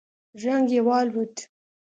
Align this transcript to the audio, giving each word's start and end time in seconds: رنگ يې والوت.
رنگ 0.43 0.67
يې 0.75 0.81
والوت. 0.87 1.35